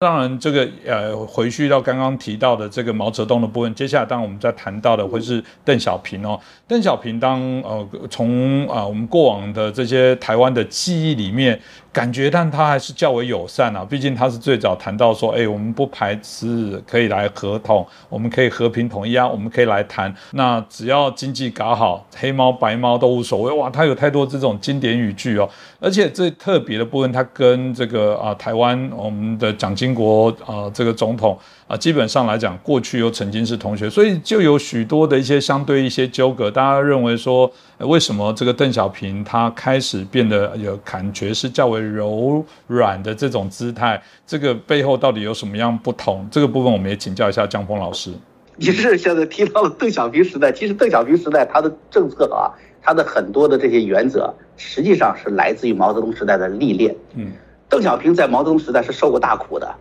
[0.00, 6.38] 当然，这个呃，回去到刚刚提到的这个毛泽东的部分，接下来当然我们在谈到的会是邓小平哦。
[6.68, 11.60] 邓小平当呃从啊我们过往的这些台湾的记忆里面。
[11.90, 13.84] 感觉，但他还是较为友善啊。
[13.84, 20.14] 毕竟他是最早谈到说，哎，我们不排斥可以来合同，我们可以和平统一啊，我们可以来谈。
[20.32, 23.52] 那只要经济搞好，黑猫白猫都无所谓。
[23.52, 25.48] 哇，他有太多这种经典语句哦。
[25.80, 31.38] 而且最特别的部分，他跟这个啊台湾我们的蒋经国啊这个总统。
[31.66, 36.50] 啊，基本上来讲，过去又曾经是同学，所以就有许多的一些相对一些纠葛。
[36.50, 44.02] 大家认为说，为什么这个邓小平他开始变得有感觉是较为柔软的这种姿态？
[44.26, 46.26] 这个背后到底有什么样不同？
[46.30, 48.10] 这个部分我们也请教一下江峰老师。
[48.56, 52.48] 你是现在提到了邓小平时代，其实邓小平时代他的政策啊，
[52.80, 56.96] 他的很多的这些原则，实际上是来自于毛泽东时代的历练。
[57.14, 57.30] 嗯，
[57.68, 59.74] 邓小平在毛泽东时代是受过大苦的。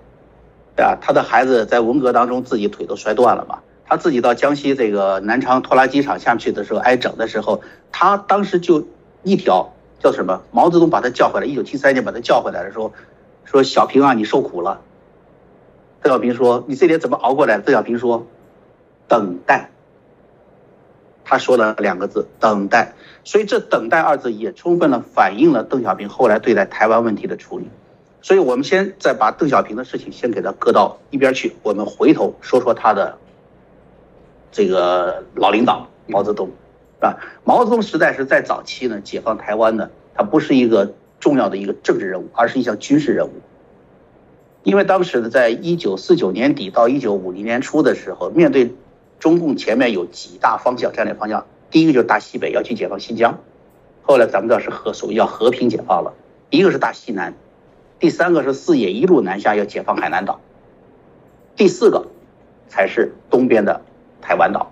[0.76, 8.86] 对啊，他的孩子在文革当中自己腿都摔断了嘛，他自己到江西这个南昌拖拉机厂下去的时候挨整的时候，他当时就
[9.24, 10.44] 一条叫什么？
[10.52, 12.94] 毛泽东把他叫回来，一九七三年把他叫回来的时候，
[13.46, 14.82] 说小平啊，你受苦了。
[16.02, 18.28] 邓小平说：“你这点怎么熬过来？”邓小平说
[19.10, 19.72] ：“等待。”
[21.28, 22.94] 他说了两个字：“等待。”
[23.26, 27.68] 所以这“等待”二字也充分了反映了邓小平后来对待台湾问题的处理。
[28.22, 33.18] 所以，我们先再把邓小平的事情先给他搁到一边去，我们回头说说他的
[34.52, 37.18] 这个老领导毛泽东，是吧？
[37.44, 43.34] 毛泽东时代是在早期呢，解放台湾的，他不是一个重要的一个政治任务，而是一项军事任务。
[44.64, 48.74] 因为当时呢，在一九四九年底到一九五零年初的时候，面对
[49.20, 53.40] 中共前面有几大方向战略方向，第一个就是大西北要去解放新疆，
[54.04, 56.14] 后来咱们知道是和所谓叫和平解放了，
[56.50, 57.34] 一个是大西南。
[58.00, 60.40] 第三个是四野一路南下要解放海南岛，
[61.56, 62.08] 第四个
[62.68, 63.82] 才是东边的
[64.22, 64.72] 台湾岛。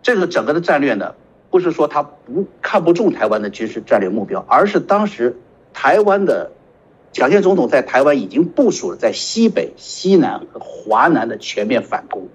[0.00, 1.16] 这个整个的战略呢，
[1.50, 5.36] 不是说他不看不中台湾的军事战略目标，而是当时
[5.74, 6.52] 台湾的
[7.10, 12.28] 蒋介总统在台湾已经部署了在西北、西南和华南的全面反攻，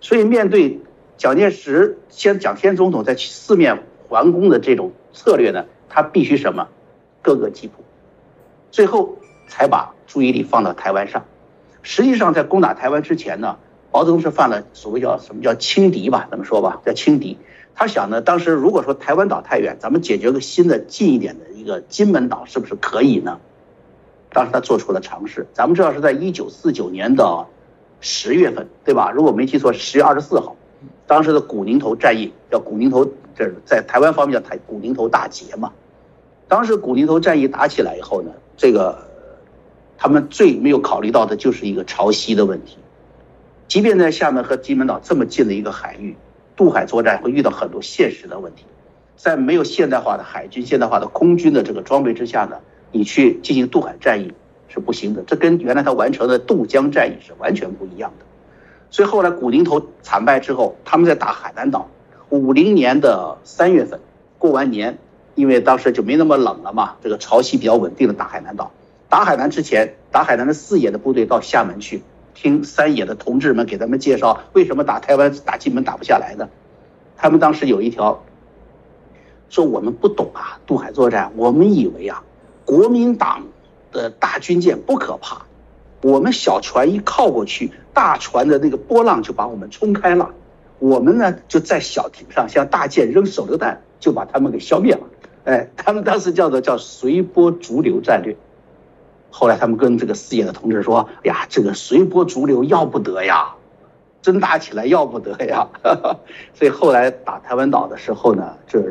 [0.00, 0.80] 所以面对
[1.16, 6.68] 蒋介石先蒋先总统在四面环攻的这种策略呢，他必须什么？
[7.22, 7.84] 各个击破。
[8.70, 9.16] 最后
[9.48, 11.24] 才把注意力放到台湾上。
[11.82, 13.58] 实际上，在攻打台湾之前呢，
[13.92, 16.28] 毛泽东是犯了所谓叫什么叫轻敌吧？
[16.30, 16.80] 怎么说吧？
[16.84, 17.38] 叫轻敌。
[17.74, 23.40] 他想呢，当时如果说台湾岛太远，咱们解决个新的近一点的一个金门岛，是不是可以呢？
[24.30, 25.46] 当时他做出了尝试。
[25.52, 27.46] 咱们知道是在一九四九年的
[28.00, 29.10] 十月份，对吧？
[29.10, 30.56] 如果没记错，十月二十四号，
[31.06, 33.04] 当时的古宁头战役叫古宁头，
[33.36, 35.72] 这在台湾方面叫台古宁头大捷嘛。
[36.46, 38.30] 当时古宁头战役打起来以后呢？
[38.56, 38.98] 这个，
[39.96, 42.78] 他们最没有考虑到的就是一个潮汐的问题。
[43.66, 46.16] 即便在厦门和金门岛这么近的一个海域，
[46.56, 48.64] 渡海作战会遇到很多现实的问题。
[49.16, 52.60] 在没有现代化的海军、现代化的空军的这个装备之下呢，
[52.92, 54.32] 你去进行渡海战役
[54.68, 55.22] 是不行的。
[55.26, 58.24] 这跟原来他完成的渡江战役是完全不一样的。
[58.90, 61.88] 所以后来古宁头惨败之后，他们在打海南岛。
[62.30, 64.00] 五零年的三月份
[64.38, 64.98] 过完年。
[65.34, 68.72] 因为当时就没那么冷了嘛，这个潮汐比较稳定的打海南岛。
[69.08, 72.02] 打海南之前，打海南的四野的部队到厦门去
[72.34, 76.48] 听三野的同志们给他们介绍为什么打台湾、打金门打不下来的。
[77.16, 78.24] 他们当时有一条
[79.48, 82.24] 说：“我们不懂啊，渡海作战，我们以为啊，
[82.64, 83.44] 国民党
[83.98, 85.42] 的大军舰不可怕，
[86.02, 90.30] 我们小船一靠过去，大船的那个波浪就把我们冲开了。
[90.78, 95.00] 我们呢就在小艇上向大舰扔手榴弹，就把他们给消灭了。”
[95.44, 98.36] 哎，他们当时叫做叫随波逐流战略。
[99.30, 103.54] 后来他们跟这个四野的同志说：“呀，这个随波逐流要不得呀，
[104.22, 105.68] 真打起来要不得呀。
[106.54, 108.82] ”所以后来打台湾岛的时候呢，这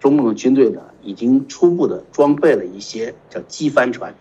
[0.00, 4.14] 中共的军队呢已经初步的装备了一些叫机帆船，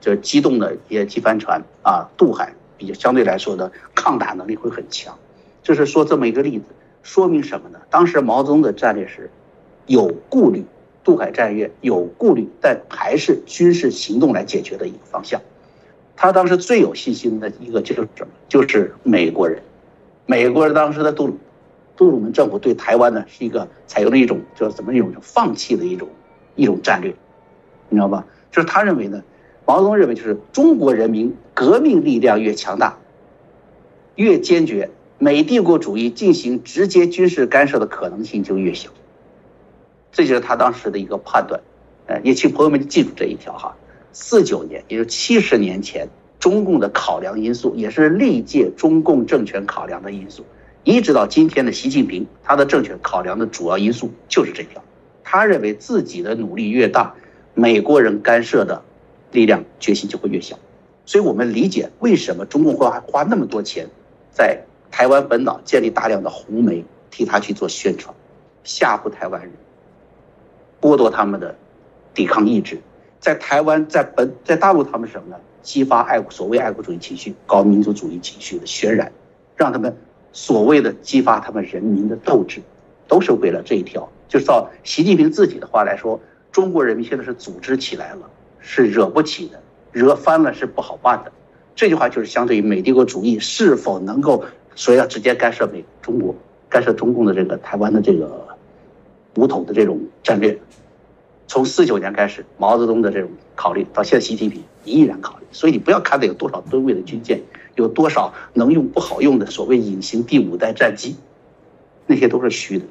[0.00, 5.16] 就是机动的一些机帆船啊，渡海比较相对来说的抗打能力会很强。
[5.62, 6.64] 就是说这么一个例子，
[7.02, 7.78] 说明什么呢？
[7.90, 9.30] 当时毛泽东的战略是
[9.86, 10.64] 有顾虑。
[11.04, 15.40] 渡海战略有顾虑，但还是军事行动来解决的一个方向。
[16.14, 18.32] 他当时最有信心的一个就是什么？
[18.46, 19.62] 就是美国人。
[20.26, 21.38] 美国人当时的杜鲁
[21.96, 26.06] 杜鲁门政府对台湾呢是一个采用了一种叫怎么一种放弃的一种
[26.56, 27.14] 一种战略，
[27.88, 28.26] 你知道吧？
[28.52, 29.22] 就是他认为呢，
[29.68, 32.96] 毛泽东认为就是中国人民革命力量越强大，
[34.14, 34.88] 越坚决，
[35.18, 38.88] 美帝国主义进行直接军事干涉的可能性就越小。
[40.10, 41.60] 这就是他当时的一个判断，
[42.06, 43.76] 呃，也请朋友们记住这一条哈。
[44.10, 46.08] 四九年，也就七十年前，
[46.40, 50.46] 中共的考量因素，也是历届中共政权考量的因素。
[50.82, 54.82] 一直到今天的习近平，他的政权考量的主要因素就是这条。
[55.22, 57.14] 他认为自己的努力越大，
[57.52, 58.82] 美国人干涉的
[59.32, 60.58] 力量决心就会越小。
[61.06, 63.88] 所以我们理解为什么中共会花那么多钱，
[64.30, 68.14] 在台湾本岛建立大量的红媒，替他去做宣传，
[68.64, 69.52] 吓唬台湾人，
[70.80, 71.56] 剥夺他们的
[72.12, 72.80] 抵抗意志。
[73.20, 75.36] 在台湾，在本在大陆，他们什么呢？
[75.60, 79.10] 激发爱所谓爱国主义情绪、搞民族主义情绪的渲染，
[79.56, 79.96] 让他们
[80.32, 82.62] 所谓的激发他们人民的斗志，
[83.08, 84.08] 都是为了这一条。
[84.28, 86.20] 就是照习近平自己的话来说，
[86.52, 88.30] 中国人民现在是组织起来了，
[88.60, 89.60] 是惹不起的，
[89.92, 91.32] 惹翻了是不好办的。
[91.74, 94.44] 这句话就是相对于美帝国主义是否能够
[94.74, 96.34] 说要直接干涉美中国、
[96.68, 98.48] 干涉中共的这个台湾的这个
[99.36, 100.58] 武统的这种战略。
[101.46, 107.40] 从四九年开始，毛泽东的这种考虑，到现在习近平依然考虑，所以你不要看到有多少吨位的军舰，
[107.74, 111.16] 有多少能用不好用的所谓隐形第五代战机，
[112.06, 112.84] 那些都是虚的，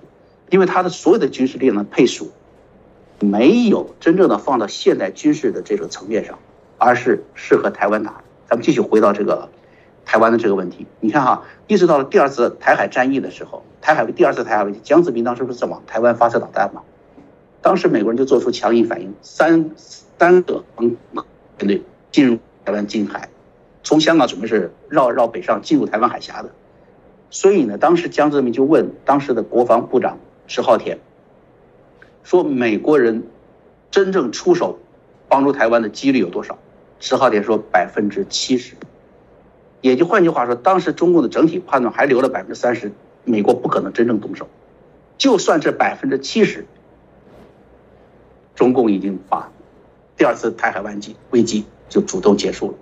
[0.50, 2.32] 因为他的所有的军事力量的配属，
[3.20, 6.38] 没有真正的放到现代军事的这种层面上，
[6.78, 8.22] 而是适合台湾打。
[8.48, 9.50] 咱们继续回到这个
[10.06, 16.82] 台湾的这个问题，你看哈，一直到了第二次台海战役的时候，台海第二次台海问题，江泽民当时不是往台湾发射导弹吗？
[17.62, 20.96] 当时美国人就做出强硬反应，三三个航
[21.58, 23.28] 舰队进入台湾近海，
[23.84, 26.52] 从香港准备是绕绕北上进入台湾海峡的。
[27.30, 30.18] 所以呢，当时江泽民就问当时的国防部长
[30.48, 31.00] 迟浩田，
[32.28, 33.24] 说美国人
[33.90, 34.80] 真正出手
[35.30, 36.60] 帮助台湾的几率有多少？
[37.00, 38.74] 迟浩田说百分之七十，
[39.80, 42.92] 也就换句话说，当时中共的整体判断还留了百分之三十，
[43.24, 44.46] 美国不可能真正动手。
[45.18, 46.66] 就算是百分之七十。
[48.56, 49.50] 中共已经把
[50.18, 52.74] 第二次台海危机危机就主动结束了，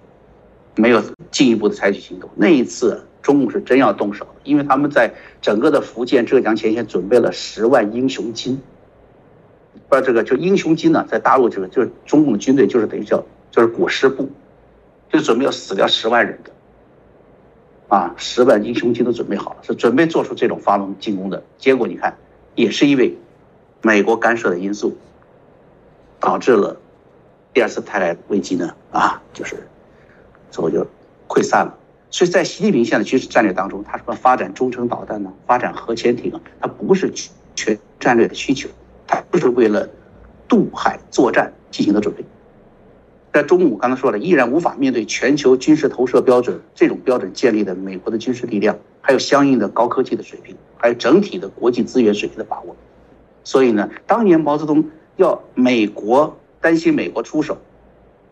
[0.74, 2.28] 没有进一步的采取行动。
[2.36, 8.60] 那一次中共是真要动手，因为他们在整个的福建、浙江前线准备了十万英雄金。
[9.90, 14.30] 不，这个就英雄金呢，在大陆就是就是中共的军队就是等于叫就是裹尸布，
[15.12, 16.52] 就准备要死掉十万人的，
[17.88, 21.44] 啊，十万英雄金都准备好了，是准备做出这种发动进攻的。
[21.58, 22.18] 结果你看，
[22.56, 23.18] 也是因为
[23.82, 24.98] 美国干涉的因素。
[26.18, 26.76] 导致了
[27.54, 29.68] 第二次台海危机呢啊，就是
[30.50, 30.88] 最后就
[31.28, 31.78] 溃散了。
[32.10, 37.14] 所以在习近平现在军事战略当中，他什么发展中程导弹呢，发展核潜艇啊，它不是
[37.54, 38.68] 全战略的需求，
[39.36, 39.90] 就是为了
[40.48, 42.24] 渡海作战进行的准备。
[43.34, 52.74] 在中午刚才说了，依然无法面对全球军事投射标准这种标准建立的美国的军事力量，还有相应的高科技的水平，还有整体的国际资源水平的把握。
[53.44, 54.86] 所以呢，当年毛泽东。
[55.18, 57.58] 要美国担心美国出手，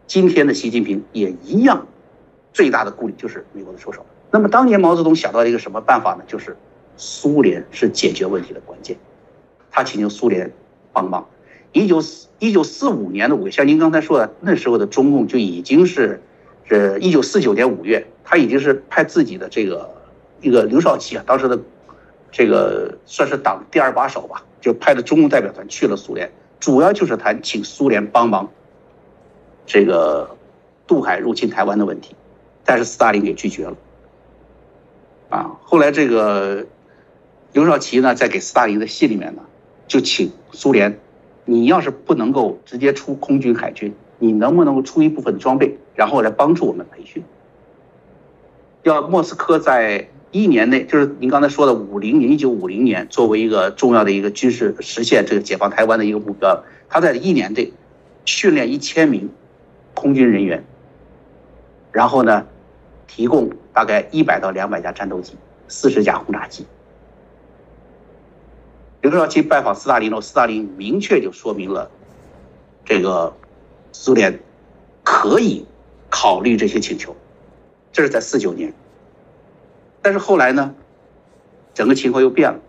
[0.05, 1.87] 今天的习近平也一样，
[2.51, 4.05] 最大的顾虑就是美国的出手。
[4.29, 6.25] 那么当年毛泽东想到一个什么办法呢？
[6.27, 6.57] 就是
[6.97, 8.97] 苏联是解决问题的关键，
[9.71, 10.51] 他请求苏联
[10.93, 11.27] 帮忙。
[11.73, 16.21] 一九四一九四五年的五月，像您刚才说的，那时候的中共就已经是，
[16.69, 19.89] 呃，一九四九年五月，他已经是派自己的这个
[20.39, 21.59] 一个刘少奇啊，当时的
[22.31, 26.31] 这个算是党第二把手吧，就派的中共代表团去了苏联。
[26.59, 28.49] 主要就是谈请苏联帮忙，
[29.65, 30.37] 这个
[30.85, 32.15] 渡海入侵台湾的问题，
[32.63, 33.75] 但是斯大林给拒绝了。
[35.29, 36.65] 啊，后来这个
[37.51, 39.41] 刘少奇呢，在给斯大林的信里面呢，
[39.93, 40.97] 就请苏联，
[41.45, 47.23] 你要是不能够直接出空军海军，你能不能够出一部分装备，然后来帮助我们培训？
[48.81, 50.07] 要莫斯科在。
[50.31, 57.71] 一年内，就是您刚才说的五零年，一九五零年，作为一个重要的一个军事实现这个解放台湾的一个目标，他在一年内
[58.25, 59.29] 训练一千名
[59.93, 60.63] 空军人员，
[61.91, 62.47] 然后呢，
[63.05, 65.35] 提供大概一百到两百架战斗机，
[65.67, 66.65] 四十架轰炸机。
[69.03, 71.91] 刘少奇拜访斯大林后，斯大林明确就说明了，
[72.85, 73.35] 这个
[73.91, 74.39] 苏联
[75.03, 75.65] 可以
[76.09, 77.13] 考虑这些请求，
[77.91, 78.73] 这是在四九年。
[80.01, 80.73] 但是后来呢，
[81.73, 82.59] 整个情况又变了，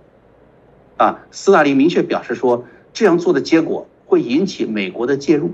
[0.96, 5.52] 啊，斯大林明确表示说，这样做的结果会引起美国的介入，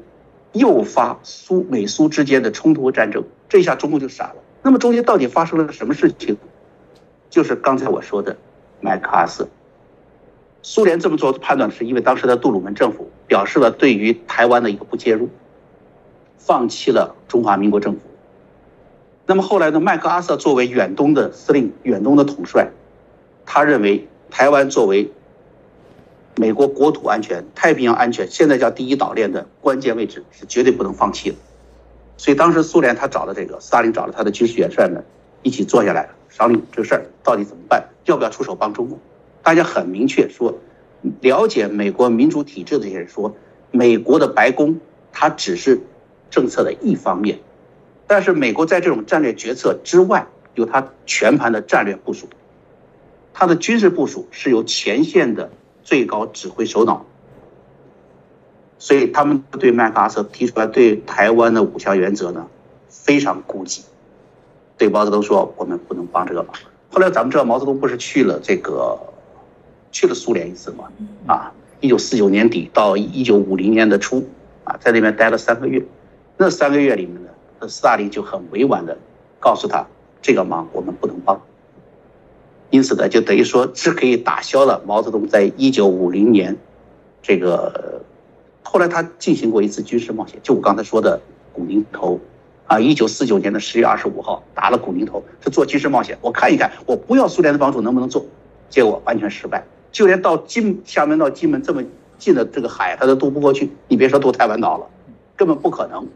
[0.52, 3.22] 诱发苏美苏之间的冲突和战争。
[3.50, 4.36] 这一下中共就傻了。
[4.62, 6.38] 那么中间到底发生了什么事情？
[7.28, 8.34] 就是刚才我说的
[8.80, 9.46] 麦克阿瑟。
[10.62, 15.28] 苏联这么做的判断是因为当时的杜鲁门政府表示了对于台湾的一个不介入，
[16.36, 18.00] 放弃了中华民国政府。
[19.26, 19.78] 那么后来呢？
[19.78, 22.68] 麦克阿瑟作为远东的司令、远东的统帅，
[23.46, 25.10] 他认为台湾作为
[26.36, 31.36] 美国国土安全、太平洋安全，现在叫第一岛链的关键位置，是绝对不能放弃的。
[32.16, 35.02] 所以当时苏联他找了这个斯大林找了他的军事元帅们
[35.42, 38.98] 一起坐下来商量这个事儿到底怎么办，要不要出手帮中共？
[39.42, 40.58] 大家很明确说，
[41.20, 43.34] 了解美国民主体制的这些人说，
[43.70, 44.80] 美国的白宫
[45.12, 45.80] 它只是
[46.30, 47.40] 政策的一方面，
[48.06, 52.28] 但是美国在这种战略决策之外，有它全盘的战略部署，
[53.32, 55.50] 它的军事部署是由前线的
[55.82, 57.06] 最高指挥首脑。
[58.78, 62.46] 所以他们对麦克阿瑟提出来对台湾的五项原则呢，
[62.88, 63.82] 非常顾忌。
[64.78, 66.54] 对毛泽东说：“我们不能帮这个忙。”
[66.90, 68.98] 后来咱们知道毛泽东不是去了这个，
[69.92, 70.84] 去了苏联一次嘛？
[71.26, 74.28] 啊，一九四九年底到一九五零年的初，
[74.64, 75.84] 啊，在那边待了三个月。
[76.36, 78.96] 那三个月里面呢，斯大林就很委婉的
[79.38, 79.86] 告诉他
[80.22, 81.40] ：“这个忙我们不能帮。”
[82.70, 86.56] 因此呢，就等于说是可以打消了毛泽东在一九五零年
[87.22, 88.02] 这个。
[88.62, 91.20] 后来他进行过一次军事冒险，就我刚才说的
[91.52, 92.20] 古宁头，
[92.68, 96.16] 啊，一九四九年的十月二十五号打了古宁头，是做军事冒险。
[96.20, 98.24] 我看一看，我不要苏联的帮助能不能做，
[98.68, 101.82] 结果完全失败，就连到金厦门到金门这么
[102.18, 103.70] 近的这个海，他都渡不过去。
[103.88, 104.86] 你别说渡台湾岛了，
[105.36, 106.06] 根本不可能，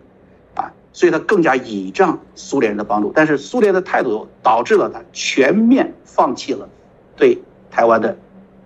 [0.54, 3.12] 啊，所以他更加倚仗苏联人的帮助。
[3.14, 6.68] 但是苏联的态度导致了他全面放弃了
[7.16, 7.38] 对
[7.70, 8.16] 台湾的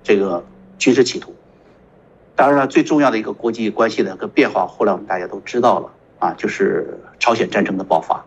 [0.02, 0.44] 这个
[0.78, 1.34] 军事企图。
[2.34, 8.24] 当然了，最重要的一个国际关系的个变化，后来我们大家都知道了啊，就是朝鲜战争的爆发。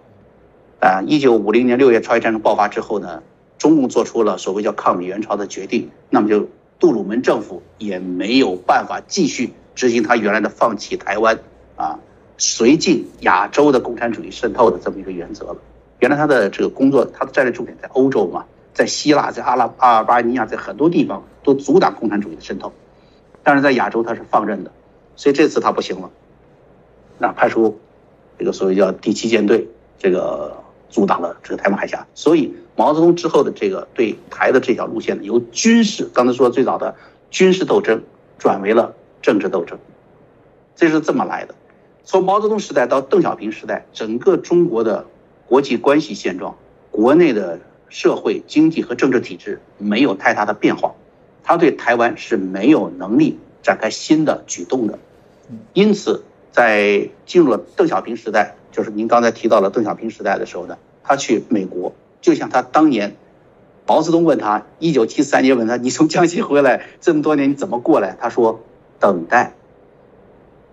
[0.80, 3.22] 啊，一九五零年六月朝鲜战争爆发之后呢，
[3.58, 6.48] 中共做出了所谓叫抗美援朝的决定，那么就
[6.82, 11.40] 杜鲁门政府也没有办法继续执行他原来的放弃台湾
[11.76, 12.00] 啊，
[12.40, 15.58] 绥靖亚洲的共产主义渗透的这么一个原则了。
[16.00, 22.74] 原来他的这个工作，他的战略重点在欧洲嘛，在希腊，在阿拉阿尔巴尼亚，在很多地方都阻挡共产主义的渗透。
[23.44, 24.72] 但是在亚洲他是放任的，
[25.16, 26.10] 所以这次他不行了，
[27.20, 27.80] 那派出
[28.40, 29.68] 这个所谓叫第七舰队，
[30.00, 32.08] 这个阻挡了这个台湾海峡。
[32.16, 36.96] 所以毛泽东之后的这个对台的这条路线呢，由军事刚才说最早的
[37.30, 38.04] 军事斗争
[38.38, 39.78] 转为了政治斗争，
[40.76, 41.54] 这是这么来的。
[42.04, 45.06] 从毛泽东时代到邓小平时代，整个中国的
[45.48, 46.58] 国际关系现状、
[46.90, 47.60] 国内的
[47.90, 50.94] 社会经济和政治体制没有太大的变化。
[51.44, 54.98] 他对台湾是没有能力展开新的举动的，
[55.74, 63.18] 因此在进入了邓小平时代，就是您刚才提到了邓小平时代的时候呢，他去美国，就像他当年，
[63.86, 68.16] 毛泽东问他，一九七三年问他，你从江西回来这么多年你怎么过来？
[68.20, 68.62] 他说
[69.00, 69.56] 等待。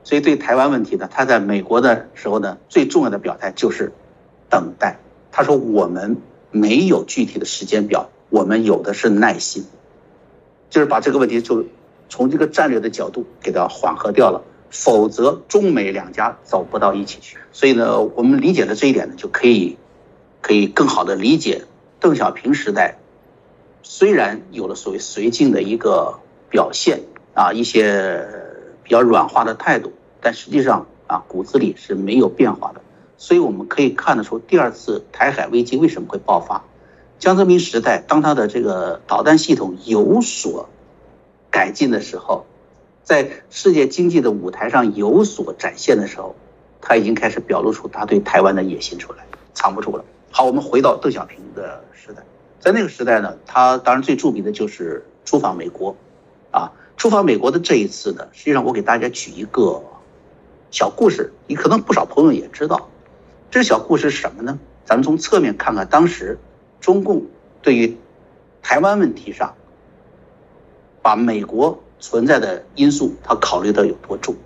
[0.05, 3.93] 所以对台湾问题呢，他在美国的时候呢，最重要的表态就是
[4.49, 4.99] 等待。
[5.33, 6.17] 他说我们
[6.51, 9.65] 没有具体的时间表，我们有的是耐心。
[10.71, 11.65] 就是把这个问题就
[12.09, 17.39] 从这个战略的角度给它缓和掉了，否则中美两家走不到一起去。
[17.53, 19.77] 所以呢，我们理解了这一点呢，就可以
[20.41, 21.65] 可以更好的理解
[22.01, 22.99] 邓小平时代
[23.83, 27.01] 虽然有了所谓绥靖的一个表现
[27.35, 28.27] 啊，一些
[28.83, 32.81] 比较软化的态度，但实际上啊骨子里是没有变化的。
[33.17, 36.65] 所以我们可以看得出，第二次台海危机为什么会爆发。
[37.19, 40.69] 江泽民时代，当他的这个导弹系统有所
[41.51, 42.47] 改进的时候，
[43.03, 46.37] 在世界经济的舞台上有所展现的时候，
[46.81, 50.05] 他已经开始表露出他对台湾的野心出来，藏不住了。
[50.31, 52.23] 好，我们回到邓小平的时代，
[52.61, 55.97] 在那个时代呢，他当然最著名的就是出访美国，
[56.51, 59.83] 啊，出访美国的这一次呢，实际上我给大家举一个
[60.71, 62.89] 小故事，你可能不少朋友也知道，
[63.51, 64.59] 这小故事是什么呢？
[64.85, 66.39] 咱们从侧面看看当时。
[66.81, 67.27] 中共
[67.61, 67.97] 对于
[68.63, 69.53] 台湾问题上，
[71.03, 74.37] 把美国存在的因素，他考虑的有多重？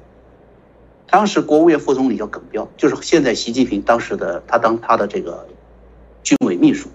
[1.10, 5.46] 当时国务院副总理叫耿彪，就是现在习近平当时的他当他的这个
[6.22, 6.88] 军委秘书，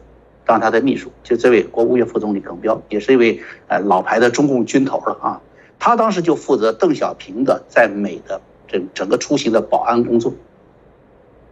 [0.46, 5.42] 当他的秘书，就这位国务院副总理耿彪，也是一位呃老牌的中共军头了啊。
[5.80, 10.34] 他当时就负责邓小平的在美的这整个出行的保安工作，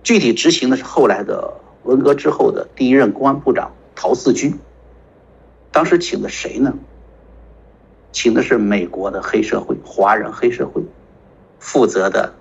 [0.04, 1.54] 具体执行的是后来的。
[1.86, 4.58] 文革之后的第一任公安部长陶四军，
[5.72, 6.74] 当时请的谁呢？
[8.12, 10.82] 请的是美国的黑社会、华人黑社会
[11.60, 12.34] 负责的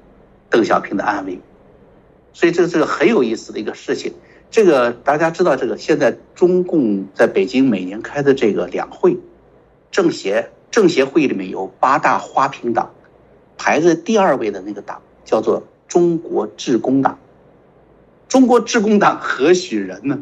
[0.48, 1.38] 邓小平的安危，
[2.32, 4.14] 所以这是个很有意思的一个事情。
[4.54, 9.18] 这个大家知道，这个现在中共在北京每年开的这个两会，
[9.90, 12.88] 政协政协会议里面有八大花瓶党，
[13.58, 17.18] 排在第二位的那个党叫做中国致公党。
[18.28, 20.20] 中国致公党何许人呢？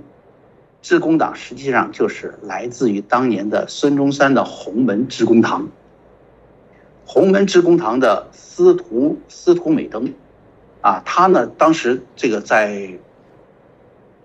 [0.81, 5.69] 致公党实际上就是来自于当年的孙中山的洪门致公堂。
[7.05, 10.15] 洪门致公堂的司徒司徒美登，
[10.81, 12.99] 啊，他呢当时这个在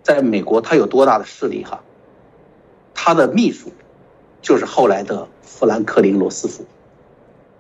[0.07, 1.81] 在美国他有多大的势力哈？
[2.93, 3.73] 他的秘书
[4.41, 6.63] 就是后来的富兰克林罗斯福，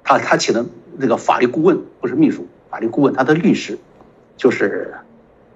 [0.01, 3.77] 他他请的那个法律顾问不是秘书，法律顾问他的律师
[4.37, 4.95] 就是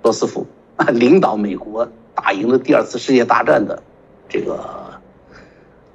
[0.03, 0.45] 罗斯福，
[0.91, 3.81] 领导美国打赢了第二次世界大战的
[4.27, 4.99] 这个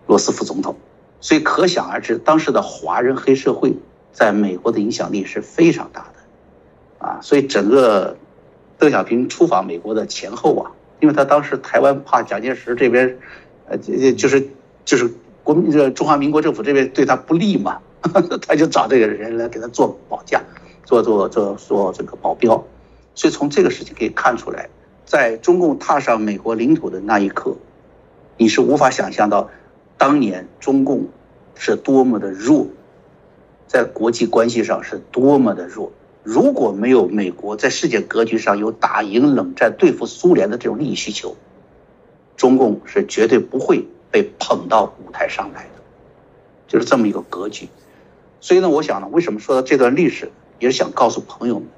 [0.07, 0.76] 罗斯福总统，
[1.21, 3.75] 所以可想而知，当时的华人黑社会
[4.12, 8.17] 在美国的影响力是非常大的啊，所以整个
[8.79, 13.17] 邓小平出访美国的前后啊，因为他当时台湾怕蒋介石这边。
[13.69, 14.49] 呃，就就是
[14.85, 15.12] 就是
[15.43, 17.81] 国民这中华民国政府这边对他不利嘛，
[18.47, 20.41] 他就找这个人来给他做保驾，
[20.85, 22.65] 做做做做这个保镖，
[23.17, 24.69] 所以从这个事情可以看出来，
[25.05, 27.57] 在中共踏上美国领土的那一刻，
[28.37, 29.50] 你是无法想象到，
[29.99, 31.09] 当年中共
[31.57, 32.69] 是多么的弱，
[33.67, 35.91] 在国际关系上是多么的弱。
[36.26, 41.37] 如果没有美国在世界格局上有打赢冷战、对付苏联的这种利益需求。
[42.37, 45.71] 中共是绝对不会被捧到舞台上来的，
[46.66, 47.68] 就是这么一个格局。
[48.40, 51.68] 所以呢，我想呢，为什么说到这段历史，也是想告诉朋友们，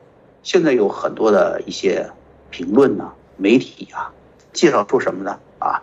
[0.42, 2.10] 现在有很多的一些
[2.50, 4.10] 评论呢，媒体啊，
[4.54, 5.38] 介绍出什么呢？
[5.58, 5.82] 啊，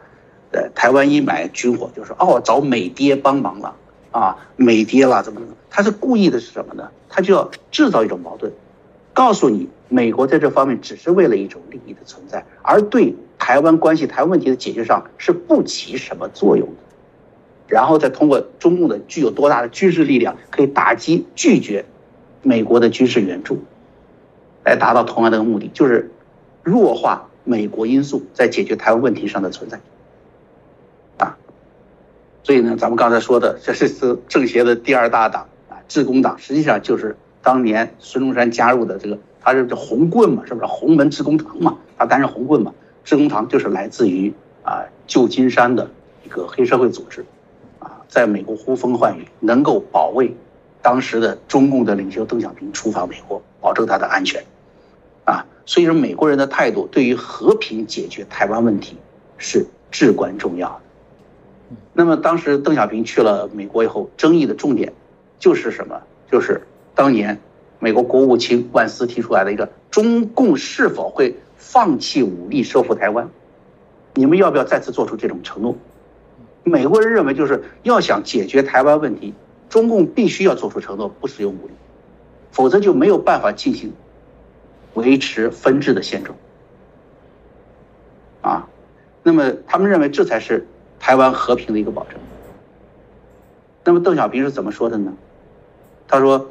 [0.51, 3.75] 呃，台湾一买军火，就是哦，找美爹帮忙了
[4.19, 5.53] 啊，美爹了怎么怎么？
[5.69, 6.89] 他是故意的是什么呢？
[7.09, 8.51] 他就要制造一种矛盾，
[9.13, 13.15] 告诉你，美国在这方面只是为了一种利益的存在，而对。
[13.37, 16.73] 台湾关系、台湾问题的解决上是不起什么作用的，
[17.67, 21.85] 然后再通过中共的具有多大的军事力量，可以打击拒绝
[22.41, 23.59] 美国的军事援助，
[24.63, 26.11] 来达到同样的目的，就是
[26.63, 29.79] 弱化美国因素在解决台湾问题上的存在。
[32.45, 41.75] 所以呢，咱们刚才说的，这是是政协的第二大党啊，致公党，实际上就是当年孙中山加入的这个，他是这红棍嘛，是不是红门致公堂嘛？
[41.97, 42.71] 他担任红棍嘛？
[43.03, 45.89] 致公堂就是来自于啊旧金山的
[46.23, 47.25] 一个黑社会组织，
[47.79, 50.31] 啊，在美国呼风唤雨，能够保卫
[50.83, 54.43] 当时的中共的领袖邓小平出访美国，保证他的安全，
[55.23, 58.97] 啊，所以说美国人的态度对于和平解决台湾问题
[59.39, 60.84] 是至关重要的。
[61.93, 64.93] 那么当时邓小平去了美国以后，争议的重点
[65.39, 66.01] 就是什么？
[66.31, 66.61] 就是
[66.93, 67.39] 当年
[67.79, 71.35] 美国国务卿万斯提出来的一个中共是否会。
[71.57, 73.27] 放弃武力收复台湾，
[74.13, 75.75] 你们要不要再次做出这种承诺？
[76.63, 79.33] 美国人认为，就是要想解决台湾问题，
[79.67, 81.73] 中共必须要做出承诺，不使用武力，
[82.51, 83.91] 否则就没有办法进行
[84.93, 86.37] 维持分治的现状。
[88.41, 88.69] 啊，
[89.23, 90.65] 那么他们认为这才是
[91.05, 92.17] 台湾和平的一个保证。
[93.83, 95.13] 那么邓小平是怎么说的呢？
[96.07, 96.49] 他说，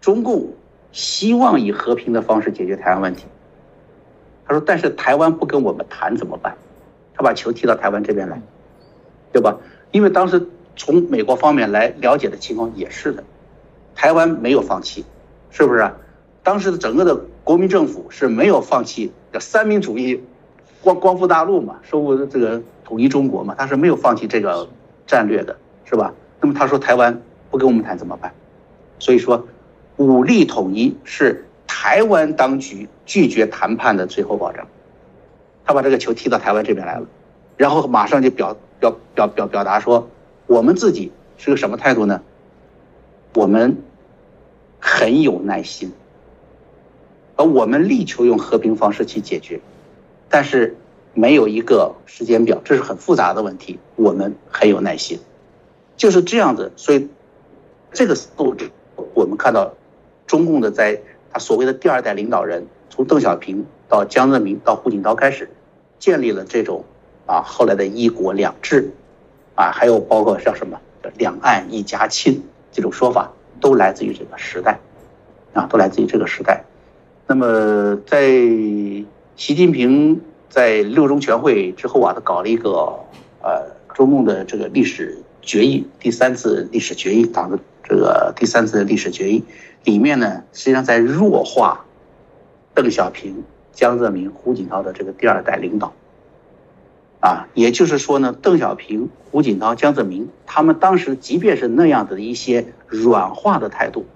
[0.00, 0.54] 中共
[0.90, 3.26] 希望以和平的方式解决台湾问题。
[4.44, 6.56] 他说：“但是台湾不跟我们谈怎么办？
[7.14, 8.42] 他把球踢到台湾这边来，
[9.32, 9.56] 对吧？
[9.92, 13.22] 因为当时从美国方面来了解的情况也是的，
[13.94, 15.04] 台湾没有放弃，
[15.50, 15.88] 是不是？
[16.42, 20.24] 当时的整个的国民政府是没有放弃叫三民主义，
[20.86, 24.68] 光光复大陆嘛，收复这个统一中国嘛，他是没有放弃这个
[25.04, 26.14] 战略的，是吧？
[26.40, 27.20] 那么他说台湾
[27.50, 28.32] 不跟我们谈怎么办？
[29.00, 29.48] 所以说，
[29.96, 34.66] 武力统一是。”台湾当局拒绝谈判的最后保障，
[35.64, 37.06] 他把这个球踢到台湾这边来了，
[37.56, 40.08] 然后马上就表表表表表达说，
[40.46, 42.22] 我们自己是个什么态度呢？
[43.34, 43.76] 我们
[44.80, 45.92] 很有耐心，
[47.36, 49.60] 而我们力求用和平方式去解决，
[50.36, 50.76] 但是
[51.14, 53.78] 没有一个时间表，这是很复杂的问题。
[53.94, 55.18] 我们很有耐心，
[55.96, 56.70] 就是这样子。
[56.76, 57.08] 所以
[57.90, 58.70] 这个素质，
[59.14, 59.72] 我们看到
[60.26, 61.00] 中共的在
[61.32, 61.38] 他。
[61.38, 65.48] 所谓的第二代领导人，从邓小平到江泽民到胡锦涛开始，
[65.98, 66.84] 建立了这种
[67.24, 68.90] 啊后来的一国两制，
[69.54, 70.78] 啊还有包括像什么
[71.16, 74.78] 两岸一家亲这种说法，都来自于这个时代，
[75.54, 76.62] 啊都来自于这个时代。
[77.26, 78.38] 那么在
[79.36, 82.98] 习近平在六中全会之后啊，他搞了一个
[83.42, 89.44] 呃中共的这个历史决议，第三次历史决议，党的这个第三次历史决议。
[89.84, 91.84] 里面呢，实际上在弱化
[92.72, 95.92] 邓小平、江泽民、胡锦涛的这个第二代领导，
[97.20, 104.06] 啊，也就是说呢，邓小平、胡锦涛、江泽民他们当时即便是那样的一些软化的态度，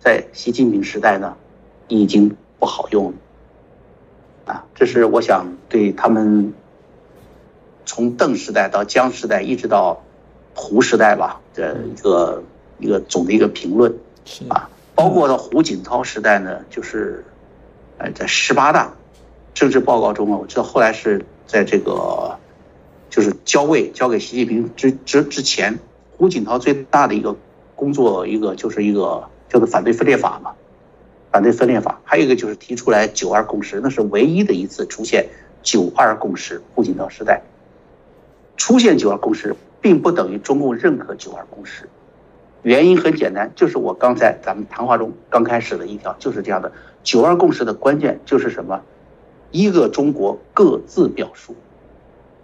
[0.00, 1.36] 在习近平时代呢，
[1.86, 3.14] 已经不好用了，
[4.46, 6.52] 啊，这是我想对他们
[7.86, 10.02] 从邓时代到江时代一直到
[10.54, 12.42] 胡时代吧的一个
[12.78, 13.94] 一个总的一个评论，
[14.48, 14.68] 啊。
[14.96, 17.24] 包括到胡锦涛时代呢，就是，
[17.98, 18.92] 呃，在十八大
[19.52, 22.38] 政治报告中啊，我知道后来是在这个
[23.10, 25.80] 就是交位交给习近平之之之前，
[26.16, 27.34] 胡锦涛最大的一个
[27.74, 30.52] 工作一个就是一个叫做反对分裂法嘛，
[31.34, 35.26] 反对分裂法，还有一个就是提出来九二共识，那是唯一的一次出现
[35.64, 36.62] 九二共识。
[36.72, 37.42] 胡锦涛时代
[38.56, 41.88] 出现九二共识，并不等于中共认可九二共识。
[42.62, 46.70] 原因很简单，就是我刚才咱们谈话中刚开始的一条就是这样的。
[47.02, 48.80] 九二共识的关键就是什么？
[49.50, 51.56] 一个中国各自表述。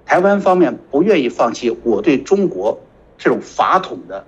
[0.04, 2.80] 台湾方面不愿意放弃我对中国
[3.18, 4.24] 这种法统的，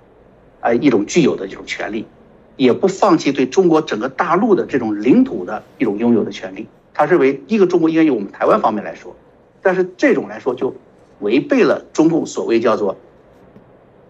[0.61, 2.05] 啊一种具有的这种权利，
[2.55, 6.67] 也不放弃对中国整个大陆的这种领土的一种拥有的权利。
[6.93, 9.15] 他认为一个中国应该由我们台湾方面来说，
[9.61, 10.75] 但是这种来说就
[11.19, 12.97] 违背了中共所谓叫做，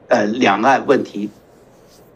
[0.08, 1.30] 呃两岸问题。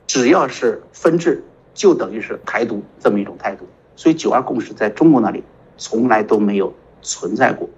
[0.07, 3.65] 只要是分治，就等于是台独这么一种态度，
[3.97, 5.43] 所以九二共识在中国那里
[5.77, 7.69] 从来都没有存在过。